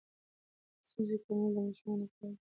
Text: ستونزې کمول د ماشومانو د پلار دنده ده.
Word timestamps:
ستونزې 0.87 1.17
کمول 1.25 1.51
د 1.55 1.57
ماشومانو 1.65 2.03
د 2.05 2.07
پلار 2.09 2.29
دنده 2.29 2.35
ده. 2.35 2.39